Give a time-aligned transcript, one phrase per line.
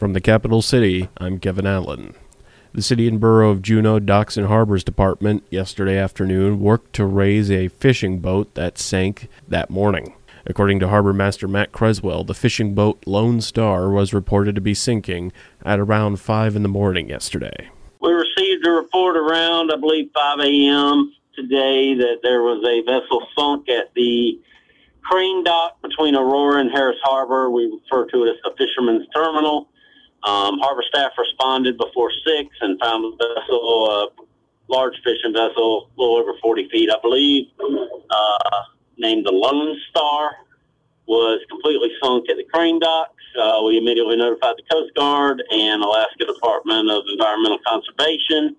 [0.00, 2.14] From the capital city, I'm Kevin Allen.
[2.72, 7.50] The City and Borough of Juneau Docks and Harbors Department yesterday afternoon worked to raise
[7.50, 10.14] a fishing boat that sank that morning.
[10.46, 14.72] According to Harbor Master Matt Creswell, the fishing boat Lone Star was reported to be
[14.72, 15.32] sinking
[15.66, 17.68] at around 5 in the morning yesterday.
[18.00, 21.12] We received a report around, I believe, 5 a.m.
[21.36, 24.40] today that there was a vessel sunk at the
[25.02, 27.50] crane dock between Aurora and Harris Harbor.
[27.50, 29.68] We refer to it as the Fisherman's Terminal.
[30.24, 34.08] Um, harbor staff responded before six and found the vessel, a
[34.68, 37.46] large fishing vessel, a little over 40 feet, I believe,
[38.10, 38.62] uh,
[38.98, 40.32] named the Lone Star,
[41.06, 43.14] was completely sunk at the crane docks.
[43.40, 48.56] Uh, we immediately notified the Coast Guard and Alaska Department of Environmental Conservation.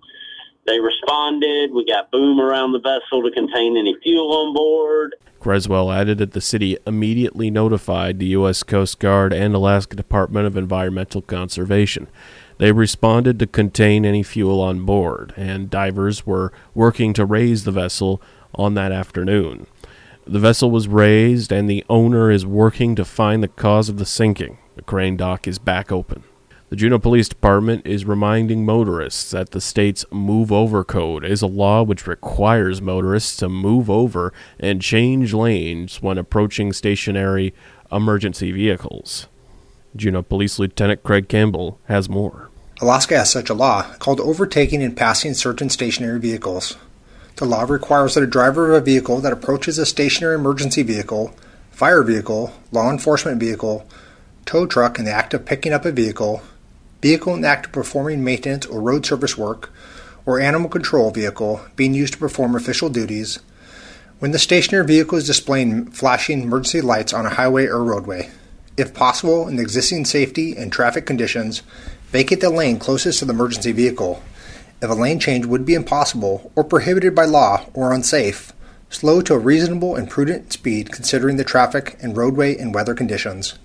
[0.66, 1.72] They responded.
[1.72, 5.16] We got boom around the vessel to contain any fuel on board.
[5.40, 8.62] Creswell added that the city immediately notified the U.S.
[8.62, 12.06] Coast Guard and Alaska Department of Environmental Conservation.
[12.58, 17.72] They responded to contain any fuel on board, and divers were working to raise the
[17.72, 18.22] vessel
[18.54, 19.66] on that afternoon.
[20.24, 24.06] The vessel was raised, and the owner is working to find the cause of the
[24.06, 24.58] sinking.
[24.76, 26.22] The crane dock is back open.
[26.72, 31.46] The Juneau Police Department is reminding motorists that the state's Move Over Code is a
[31.46, 37.52] law which requires motorists to move over and change lanes when approaching stationary
[37.92, 39.26] emergency vehicles.
[39.94, 42.48] Juneau Police Lieutenant Craig Campbell has more.
[42.80, 46.78] Alaska has such a law called overtaking and passing certain stationary vehicles.
[47.36, 51.34] The law requires that a driver of a vehicle that approaches a stationary emergency vehicle,
[51.70, 53.86] fire vehicle, law enforcement vehicle,
[54.46, 56.42] tow truck in the act of picking up a vehicle,
[57.02, 59.70] vehicle in act of performing maintenance or road service work,
[60.24, 63.40] or animal control vehicle being used to perform official duties,
[64.20, 68.30] when the stationary vehicle is displaying flashing emergency lights on a highway or roadway.
[68.76, 71.62] If possible, in the existing safety and traffic conditions,
[72.10, 74.22] vacate the lane closest to the emergency vehicle.
[74.80, 78.52] If a lane change would be impossible or prohibited by law or unsafe,
[78.88, 83.58] slow to a reasonable and prudent speed considering the traffic and roadway and weather conditions.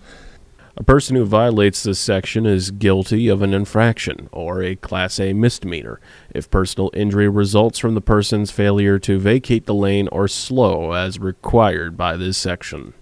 [0.80, 5.34] A person who violates this section is guilty of an infraction or a Class A
[5.34, 6.00] misdemeanor
[6.36, 11.18] if personal injury results from the person's failure to vacate the lane or slow as
[11.18, 12.94] required by this section.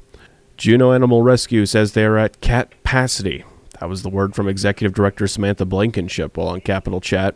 [0.56, 3.44] Juneau Animal Rescue says they are at cat capacity.
[3.82, 7.36] That was the word from Executive Director Samantha Blankenship while on Capital Chat.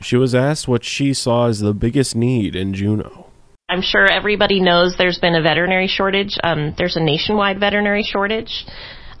[0.00, 3.26] She was asked what she saw as the biggest need in Juneau.
[3.68, 6.38] I'm sure everybody knows there's been a veterinary shortage.
[6.42, 8.64] Um, there's a nationwide veterinary shortage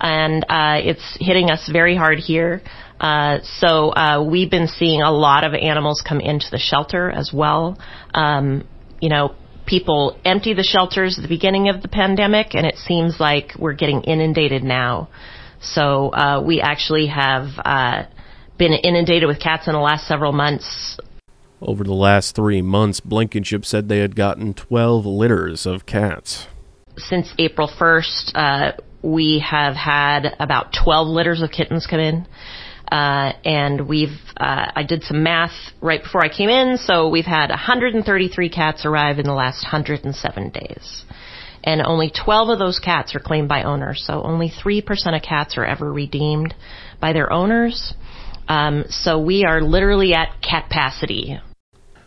[0.00, 2.62] and uh, it's hitting us very hard here.
[3.00, 7.30] Uh, so uh, we've been seeing a lot of animals come into the shelter as
[7.32, 7.78] well.
[8.14, 8.66] Um,
[9.00, 9.34] you know,
[9.66, 13.74] people empty the shelters at the beginning of the pandemic, and it seems like we're
[13.74, 15.08] getting inundated now.
[15.60, 18.04] So uh, we actually have uh,
[18.58, 20.98] been inundated with cats in the last several months.
[21.60, 26.46] Over the last three months, Blankenship said they had gotten 12 litters of cats.
[26.98, 28.72] Since April 1st, uh,
[29.04, 32.26] we have had about 12 litters of kittens come in.
[32.90, 37.24] Uh, and we've, uh, I did some math right before I came in, so we've
[37.24, 41.04] had 133 cats arrive in the last 107 days.
[41.62, 44.82] And only 12 of those cats are claimed by owners, so only 3%
[45.16, 46.54] of cats are ever redeemed
[47.00, 47.94] by their owners.
[48.48, 51.40] Um, so we are literally at capacity.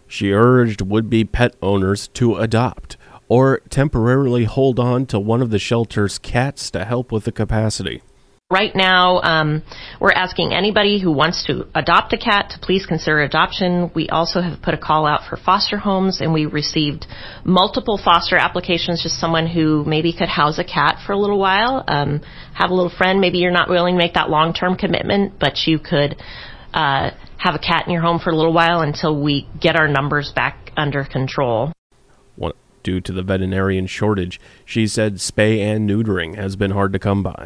[0.07, 2.96] She urged would be pet owners to adopt
[3.29, 8.01] or temporarily hold on to one of the shelter's cats to help with the capacity.
[8.49, 9.61] Right now, um,
[9.99, 13.91] we're asking anybody who wants to adopt a cat to please consider adoption.
[13.93, 17.07] We also have put a call out for foster homes, and we received
[17.43, 19.03] multiple foster applications.
[19.03, 22.21] Just someone who maybe could house a cat for a little while, um,
[22.53, 23.19] have a little friend.
[23.19, 26.15] Maybe you're not willing to make that long-term commitment, but you could
[26.73, 29.89] uh, have a cat in your home for a little while until we get our
[29.89, 31.73] numbers back under control
[32.87, 34.39] due to the veterinarian shortage.
[34.63, 37.43] She said spay and neutering has been hard to come by.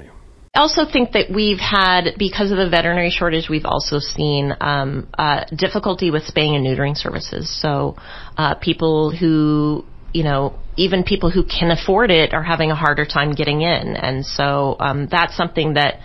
[0.53, 5.07] I also think that we've had, because of the veterinary shortage, we've also seen um,
[5.17, 7.49] uh, difficulty with spaying and neutering services.
[7.59, 7.95] So
[8.37, 9.83] uh, people who,
[10.13, 13.95] you know, even people who can afford it are having a harder time getting in.
[13.95, 16.01] And so um, that's something that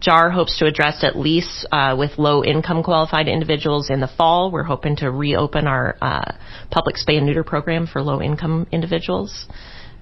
[0.00, 4.50] JAR hopes to address at least uh, with low income qualified individuals in the fall.
[4.50, 6.32] We're hoping to reopen our uh,
[6.70, 9.46] public spay and neuter program for low income individuals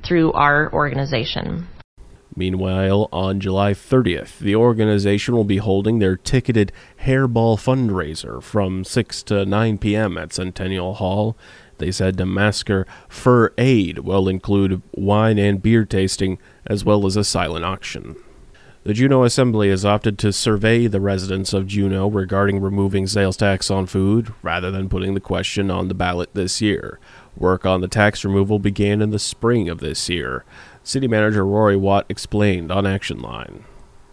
[0.07, 1.67] through our organization.
[2.37, 6.71] Meanwhile, on July 30th, the organization will be holding their ticketed
[7.03, 10.17] hairball fundraiser from 6 to 9 p.m.
[10.17, 11.37] at Centennial Hall.
[11.79, 17.25] They said Damasker Fur Aid will include wine and beer tasting as well as a
[17.25, 18.15] silent auction.
[18.85, 23.71] The Juneau Assembly has opted to survey the residents of Juneau regarding removing sales tax
[23.71, 26.99] on food rather than putting the question on the ballot this year.
[27.37, 30.45] Work on the tax removal began in the spring of this year.
[30.85, 33.65] City Manager Rorie Watt explained on Action Line.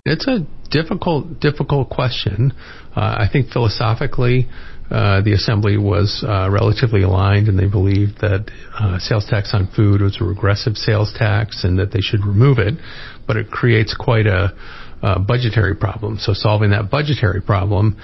[0.04, 2.54] It's a difficult, difficult question.
[2.96, 4.48] Uh, I think philosophically,
[4.92, 9.68] uh, the assembly was uh, relatively aligned, and they believed that uh, sales tax on
[9.76, 12.76] food was a regressive sales tax, and that they should remove it.
[13.28, 14.54] But it creates quite a,
[15.02, 16.20] a budgetary problem.
[16.20, 17.98] So solving that budgetary problem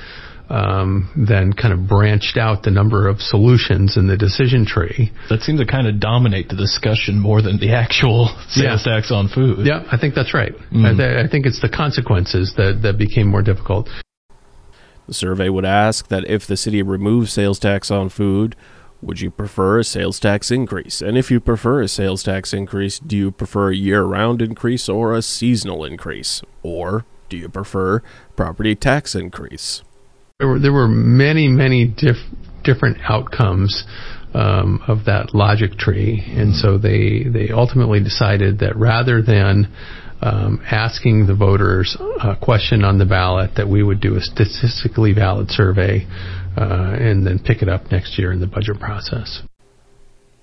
[0.51, 5.11] um, then kind of branched out the number of solutions in the decision tree.
[5.29, 8.95] That seems to kind of dominate the discussion more than the actual sales yeah.
[8.95, 9.65] tax on food.
[9.65, 10.51] Yeah, I think that's right.
[10.73, 10.85] Mm.
[10.85, 13.87] I, th- I think it's the consequences that, that became more difficult.
[15.11, 18.55] The survey would ask that if the city removes sales tax on food,
[19.01, 21.01] would you prefer a sales tax increase?
[21.01, 24.87] And if you prefer a sales tax increase, do you prefer a year round increase
[24.87, 26.41] or a seasonal increase?
[26.63, 28.01] Or do you prefer
[28.37, 29.83] property tax increase?
[30.39, 33.83] there were there were many many diff- different outcomes
[34.33, 39.71] um, of that logic tree, and so they they ultimately decided that rather than
[40.21, 45.13] um, asking the voters a question on the ballot, that we would do a statistically
[45.13, 46.05] valid survey
[46.57, 49.41] uh, and then pick it up next year in the budget process.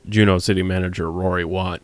[0.08, 1.82] Juneau City Manager Rorie Watt.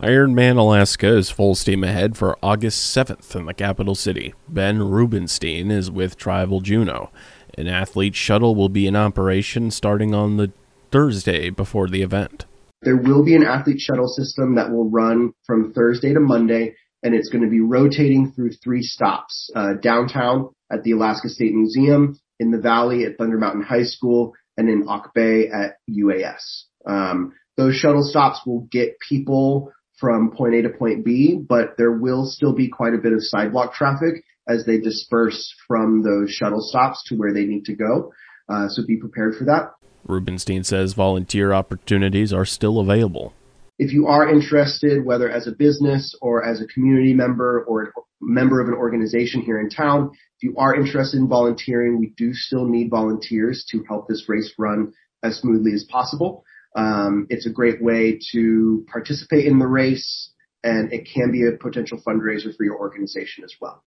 [0.00, 4.34] Ironman Alaska is full steam ahead for August 7th in the capital city.
[4.48, 7.10] Ben Rubenstein is with Travel Juneau.
[7.56, 10.50] An athlete shuttle will be in operation starting on the
[10.90, 12.44] Thursday before the event.
[12.82, 16.74] There will be an athlete shuttle system that will run from Thursday to Monday,
[17.04, 21.52] and it's going to be rotating through three stops uh, downtown at the Alaska State
[21.52, 26.64] Museum, in the Valley at Thunder Mountain High School, and in Auk Bay at UAS.
[26.86, 31.92] Um, those shuttle stops will get people from point A to point B, but there
[31.92, 36.60] will still be quite a bit of sidewalk traffic as they disperse from those shuttle
[36.60, 38.12] stops to where they need to go.
[38.48, 39.72] Uh, so be prepared for that.
[40.06, 43.34] Rubenstein says volunteer opportunities are still available.
[43.78, 47.90] If you are interested, whether as a business or as a community member or a
[48.20, 52.32] member of an organization here in town, if you are interested in volunteering, we do
[52.34, 54.92] still need volunteers to help this race run
[55.24, 56.44] as smoothly as possible.
[56.76, 60.30] Um, it's a great way to participate in the race,
[60.62, 63.82] and it can be a potential fundraiser for your organization as well.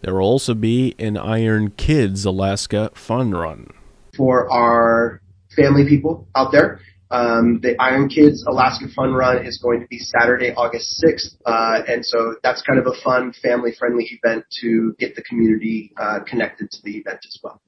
[0.00, 3.68] There will also be an Iron Kids Alaska Fun Run.
[4.16, 5.20] For our
[5.54, 6.80] family people out there,
[7.10, 11.36] um, the Iron Kids Alaska Fun Run is going to be Saturday, August 6th.
[11.44, 15.92] Uh, and so that's kind of a fun, family friendly event to get the community
[15.96, 17.60] uh, connected to the event as well.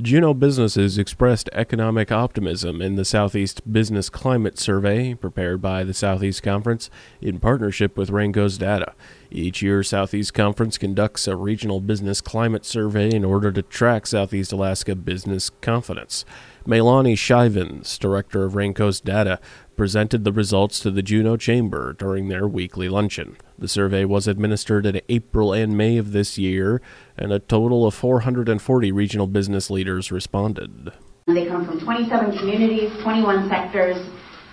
[0.00, 6.42] Juneau businesses expressed economic optimism in the Southeast Business Climate Survey prepared by the Southeast
[6.42, 6.88] Conference
[7.20, 8.94] in partnership with Rain Coast Data.
[9.30, 14.52] Each year, Southeast Conference conducts a regional business climate survey in order to track Southeast
[14.52, 16.24] Alaska business confidence.
[16.66, 19.38] Meilani Schijvens, director of Rain Coast Data,
[19.76, 23.36] presented the results to the Juneau Chamber during their weekly luncheon.
[23.58, 26.80] The survey was administered in April and May of this year,
[27.18, 30.90] and a total of 440 regional business leaders responded.
[31.26, 33.98] They come from 27 communities, 21 sectors,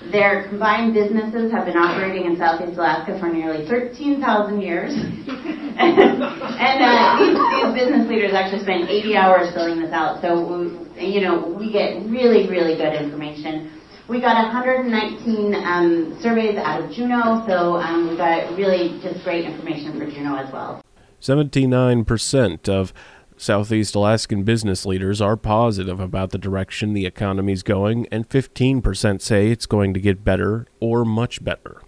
[0.09, 4.91] their combined businesses have been operating in Southeast Alaska for nearly 13,000 years.
[5.77, 10.21] and uh, these, these, business leaders actually spend 80 hours filling this out.
[10.21, 10.65] So,
[10.97, 13.77] you know, we get really, really good information.
[14.09, 19.45] We got 119 um, surveys out of Juneau, so um, we got really just great
[19.45, 20.83] information for Juneau as well.
[21.21, 22.91] 79% of
[23.41, 29.47] Southeast Alaskan business leaders are positive about the direction the economy's going, and 15% say
[29.47, 31.81] it's going to get better or much better.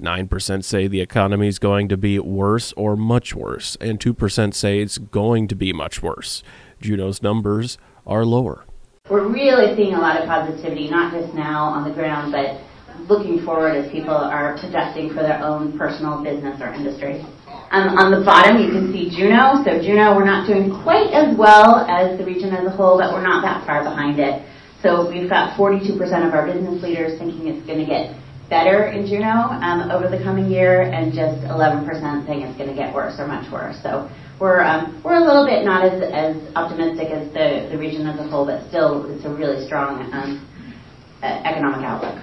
[0.00, 4.80] 9% say the economy is going to be worse or much worse, and 2% say
[4.80, 6.42] it's going to be much worse.
[6.80, 8.64] Juneau's numbers are lower.
[9.08, 12.60] We're really seeing a lot of positivity, not just now on the ground, but
[13.08, 17.24] looking forward as people are projecting for their own personal business or industry.
[17.70, 19.60] Um, on the bottom, you can see Juneau.
[19.60, 23.12] So Juneau, we're not doing quite as well as the region as a whole, but
[23.12, 24.40] we're not that far behind it.
[24.80, 28.16] So we've got 42% of our business leaders thinking it's going to get
[28.48, 31.84] better in Juneau um, over the coming year, and just 11%
[32.24, 33.76] saying it's going to get worse or much worse.
[33.82, 34.08] So
[34.40, 38.18] we're um, we're a little bit not as as optimistic as the the region as
[38.18, 40.40] a whole, but still it's a really strong um,
[41.22, 42.16] economic outlook.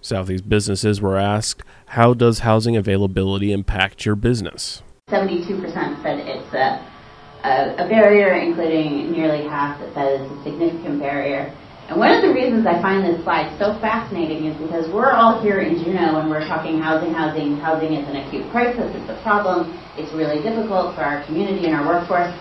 [0.00, 4.82] Southeast businesses were asked, How does housing availability impact your business?
[5.08, 6.82] 72% said it's a,
[7.46, 11.54] a, a barrier, including nearly half that says it's a significant barrier.
[11.88, 15.40] And one of the reasons I find this slide so fascinating is because we're all
[15.40, 17.56] here in Juneau and we're talking housing, housing.
[17.62, 18.90] Housing is an acute crisis.
[18.90, 19.70] It's a problem.
[19.94, 22.34] It's really difficult for our community and our workforce.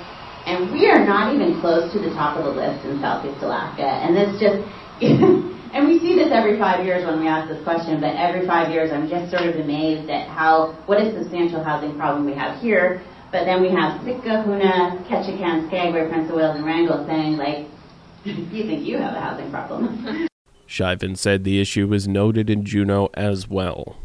[0.50, 3.86] And we are not even close to the top of the list in Southeast Alaska.
[3.86, 4.66] And this just,
[5.75, 8.72] and we see this every five years when we ask this question, but every five
[8.72, 12.62] years I'm just sort of amazed at how, what a substantial housing problem we have
[12.62, 13.03] here.
[13.29, 17.67] But then we have Sitka, Hoonah, Ketchikan, Skagway, Prince of Wales, and Wrangell saying, like,
[18.24, 20.29] you think you have a housing problem.
[20.65, 23.98] Shiven said the issue was noted in Juneau as well.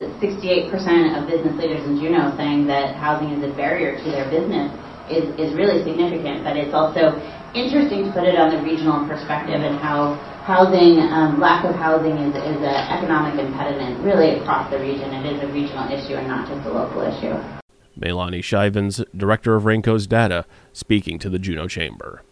[0.00, 4.70] 68% of business leaders in Juneau saying that housing is a barrier to their business
[5.10, 7.20] is, is really significant, but it's also
[7.54, 12.16] interesting to put it on the regional perspective and how housing, um, lack of housing
[12.18, 15.12] is, is an economic impediment really across the region.
[15.12, 17.34] It is a regional issue and not just a local issue.
[17.98, 22.22] Meilani Schijvens, director of Rain Coast Data, speaking to the Juneau Chamber.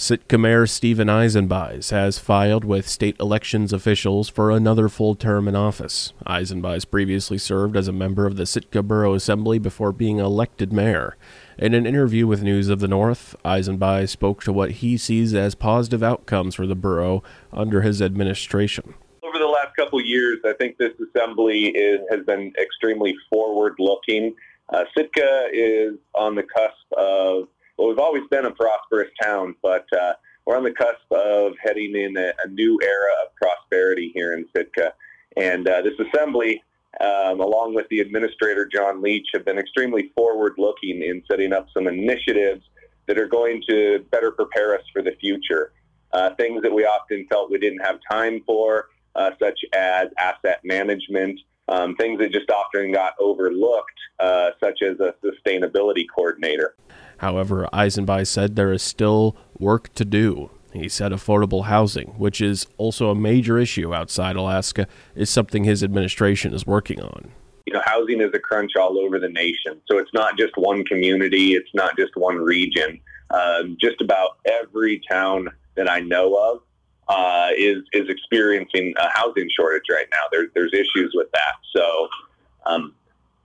[0.00, 5.54] Sitka Mayor Steven Eisenbeisz has filed with state elections officials for another full term in
[5.54, 6.14] office.
[6.26, 11.18] Eisenbeisz previously served as a member of the Sitka Borough Assembly before being elected mayor.
[11.58, 15.54] In an interview with News of the North, Eisenbeisz spoke to what he sees as
[15.54, 18.94] positive outcomes for the borough under his administration.
[19.22, 24.34] Over the last couple years, I think this assembly is, has been extremely forward looking.
[24.72, 27.48] Uh, Sitka is on the cusp of
[27.80, 30.12] well, we've always been a prosperous town, but uh,
[30.44, 34.46] we're on the cusp of heading in a, a, new era of prosperity here in
[34.54, 34.92] Sitka.
[35.38, 36.62] And uh, this assembly,
[37.00, 41.68] um, along with the administrator, John Leach, have been extremely forward looking in setting up
[41.72, 42.62] some initiatives
[43.06, 45.72] that are going to better prepare us for the future.
[46.12, 50.60] Uh, things that we often felt we didn't have time for, uh, such as asset
[50.64, 56.74] management, um, things that just often got overlooked, uh, such as a sustainability coordinator.
[57.18, 60.50] However, Eisenbeisz said there is still work to do.
[60.72, 65.82] He said affordable housing, which is also a major issue outside Alaska, is something his
[65.82, 67.32] administration is working on.
[67.66, 69.80] You know, housing is a crunch all over the nation.
[69.88, 73.00] So it's not just one community, it's not just one region.
[73.30, 76.62] Uh, just about every town that I know of
[77.10, 80.24] uh, is is experiencing a housing shortage right now.
[80.30, 81.54] There, there's issues with that.
[81.74, 82.08] So
[82.66, 82.94] um,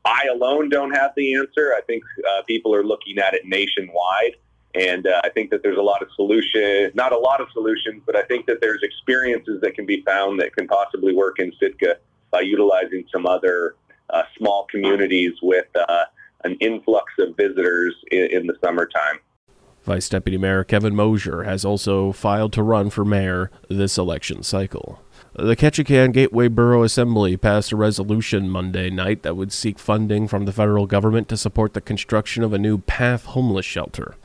[0.05, 1.74] I alone don't have the answer.
[1.75, 4.36] I think uh, people are looking at it nationwide.
[4.75, 8.03] And uh, I think that there's a lot of solution, not a lot of solutions,
[8.05, 11.51] but I think that there's experiences that can be found that can possibly work in
[11.60, 11.98] Sitka
[12.29, 13.75] by utilizing some other
[14.10, 16.03] uh, small communities with uh,
[16.43, 19.19] an influx of visitors in, in the summertime.
[19.86, 25.00] Vice Deputy Mayor Kevin Mosher has also filed to run for mayor this election cycle.
[25.34, 30.46] The Ketchikan Gateway Borough Assembly passed a resolution Monday night that would seek funding from
[30.46, 34.15] the federal government to support the construction of a new PATH homeless shelter.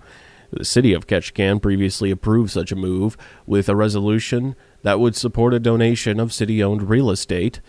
[0.51, 5.53] The city of Ketchikan previously approved such a move with a resolution that would support
[5.53, 7.61] a donation of city owned real estate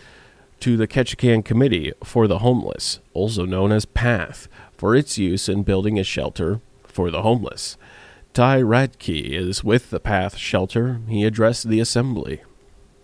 [0.60, 5.62] to the Ketchikan Committee for the Homeless, also known as PATH, for its use in
[5.62, 7.76] building a shelter for the homeless.
[8.34, 11.00] Ty Radke is with the PATH shelter.
[11.06, 12.40] He addressed the assembly.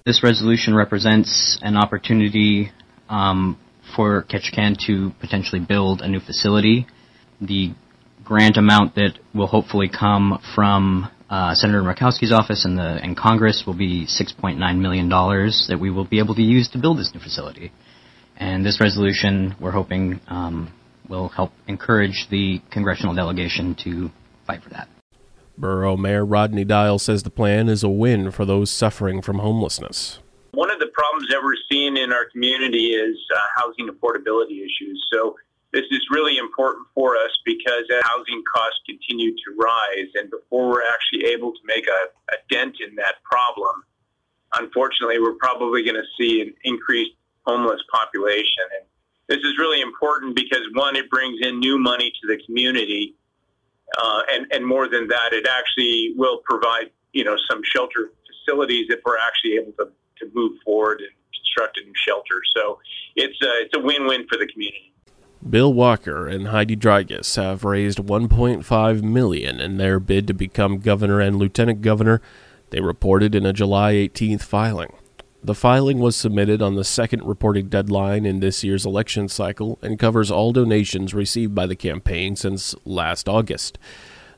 [0.07, 2.73] This resolution represents an opportunity
[3.11, 3.59] um,
[3.95, 6.87] for Ketchikan to potentially build a new facility.
[7.43, 7.75] The
[8.25, 13.65] grant amount that will hopefully come from uh, Senator Murkowski's office and the and Congress
[13.67, 17.13] will be 6.9 million dollars that we will be able to use to build this
[17.13, 17.71] new facility.
[18.39, 20.73] And this resolution, we're hoping, um,
[21.07, 24.11] will help encourage the congressional delegation to
[24.47, 24.89] fight for that.
[25.59, 30.21] Borough Mayor Rodney Dial says the plan is a win for those suffering from homelessness.
[30.53, 35.07] One of the problems that we're seeing in our community is uh, housing affordability issues.
[35.13, 35.37] So
[35.73, 40.83] this is really important for us because housing costs continue to rise, and before we're
[40.83, 43.85] actually able to make a, a dent in that problem,
[44.55, 47.13] unfortunately, we're probably going to see an increased
[47.47, 48.65] homeless population.
[48.79, 48.87] And
[49.29, 53.15] this is really important because one, it brings in new money to the community
[53.97, 58.87] uh, and, and more than that, it actually will provide, you know, some shelter facilities
[58.91, 62.41] if we're actually able to, to move forward and construct a new shelter.
[62.57, 62.79] So
[63.17, 64.93] it's a, it's a win-win for the community.
[65.49, 71.21] Bill Walker and Heidi Drygas have raised 1.5 million in their bid to become governor
[71.21, 72.21] and lieutenant governor.
[72.71, 74.93] They reported in a July 18th filing.
[75.43, 79.99] The filing was submitted on the second reporting deadline in this year's election cycle and
[79.99, 83.79] covers all donations received by the campaign since last August.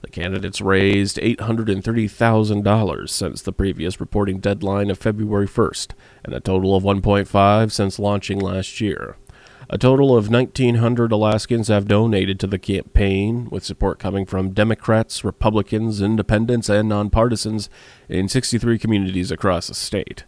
[0.03, 5.93] The candidates raised $830,000 since the previous reporting deadline of February 1st,
[6.25, 9.17] and a total of 1.5 since launching last year.
[9.69, 15.23] A total of 1,900 Alaskans have donated to the campaign, with support coming from Democrats,
[15.23, 17.69] Republicans, Independents, and nonpartisans
[18.09, 20.25] in 63 communities across the state.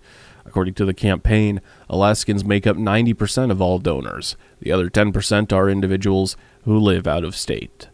[0.53, 4.37] According to the campaign, Alaskans make up 90% of all donors.
[4.61, 7.89] The other 10% are individuals who live out of state.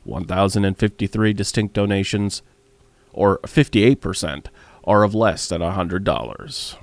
[0.03, 2.41] 1,053 distinct donations,
[3.13, 4.47] or 58%,
[4.83, 6.77] are of less than $100.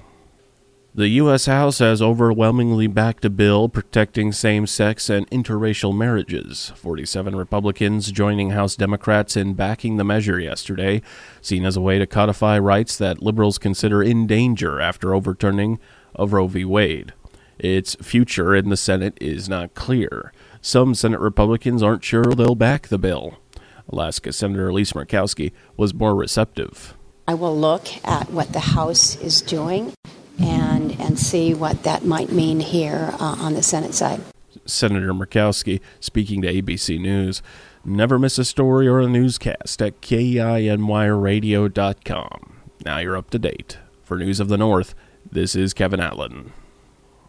[0.94, 1.46] The U.S.
[1.46, 8.50] House has overwhelmingly backed a bill protecting same sex and interracial marriages, 47 Republicans joining
[8.50, 11.00] House Democrats in backing the measure yesterday,
[11.40, 15.78] seen as a way to codify rights that liberals consider in danger after overturning
[16.14, 16.62] of Roe v.
[16.62, 17.14] Wade.
[17.58, 20.30] Its future in the Senate is not clear.
[20.60, 23.38] Some Senate Republicans aren't sure they'll back the bill.
[23.88, 26.94] Alaska Senator Lisa Murkowski was more receptive.
[27.26, 29.94] I will look at what the House is doing
[30.38, 30.71] and
[31.12, 34.18] and see what that might mean here uh, on the Senate side.
[34.64, 37.42] Senator Murkowski speaking to ABC News.
[37.84, 42.62] Never miss a story or a newscast at KINYradio.com.
[42.86, 43.76] Now you're up to date.
[44.02, 44.94] For News of the North,
[45.30, 46.54] this is Kevin Allen.